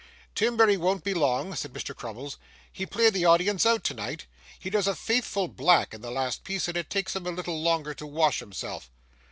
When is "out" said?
3.67-3.83